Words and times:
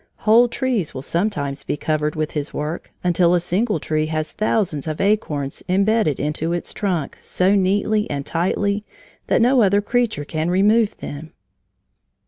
Whole 0.25 0.47
trees 0.47 0.95
will 0.95 1.03
sometimes 1.03 1.63
be 1.63 1.77
covered 1.77 2.15
with 2.15 2.31
his 2.31 2.51
work, 2.55 2.91
until 3.03 3.35
a 3.35 3.39
single 3.39 3.79
tree 3.79 4.07
has 4.07 4.31
thousands 4.31 4.87
of 4.87 4.99
acorns 4.99 5.61
bedded 5.61 6.19
into 6.19 6.53
its 6.53 6.73
bark 6.73 7.19
so 7.21 7.53
neatly 7.53 8.09
and 8.09 8.25
tightly 8.25 8.83
that 9.27 9.43
no 9.43 9.61
other 9.61 9.79
creature 9.79 10.25
can 10.25 10.49
remove 10.49 10.97
them. 10.97 11.33